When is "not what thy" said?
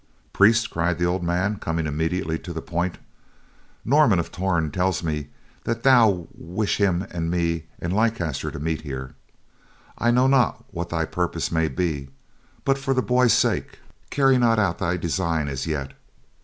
10.25-11.05